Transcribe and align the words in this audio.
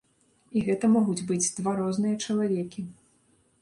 І 0.55 0.63
гэта 0.69 0.89
могуць 0.95 1.25
быць 1.29 1.53
два 1.59 1.77
розныя 1.83 2.15
чалавекі. 2.25 2.81